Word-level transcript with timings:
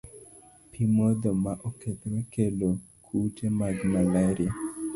Pi 0.71 0.81
modho 0.95 1.29
ma 1.43 1.53
okethore 1.67 2.19
kelo 2.33 2.69
kute 3.05 3.45
mag 3.59 3.77
malaria. 3.93 4.51